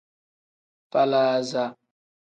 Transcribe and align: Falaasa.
Falaasa. 0.91 1.65